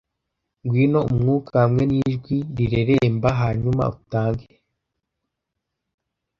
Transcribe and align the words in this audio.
Ngwino 0.63 0.99
umwuka, 1.11 1.53
hamwe 1.63 1.83
n'ijwi 1.89 2.37
rireremba, 2.57 3.29
hanyuma 3.41 3.83
utange 3.95 4.47